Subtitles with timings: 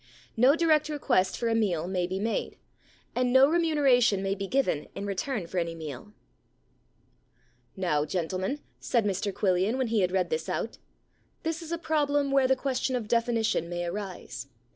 [0.35, 2.57] No direct request for a meal may be made,
[3.15, 6.11] and no remuneration may be given in return for any meal/
[6.97, 7.07] *
[7.77, 10.79] Now, gentlemen/ said Mr Quillian, when he had read this out,
[11.09, 14.47] * this is a problem where the question of definition may arise.